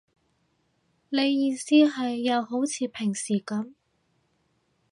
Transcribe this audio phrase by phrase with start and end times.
[1.09, 3.71] 你意思係，又好似平時噉